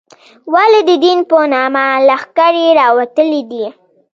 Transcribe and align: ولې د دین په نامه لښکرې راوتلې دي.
ولې 0.53 0.81
د 0.89 0.91
دین 1.03 1.19
په 1.29 1.37
نامه 1.53 1.83
لښکرې 2.07 2.67
راوتلې 2.79 3.41
دي. 3.51 3.65